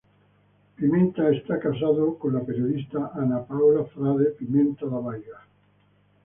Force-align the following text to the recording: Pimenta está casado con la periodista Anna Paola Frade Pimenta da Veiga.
Pimenta 0.77 1.29
está 1.29 1.59
casado 1.59 2.17
con 2.17 2.33
la 2.33 2.39
periodista 2.41 3.11
Anna 3.13 3.43
Paola 3.47 3.83
Frade 3.93 4.33
Pimenta 4.39 4.85
da 4.91 4.99
Veiga. 5.07 5.37